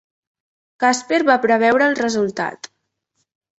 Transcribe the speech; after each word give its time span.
Casper 0.83 1.19
va 1.29 1.35
preveure 1.45 1.91
el 1.91 1.99
resultat. 2.01 2.73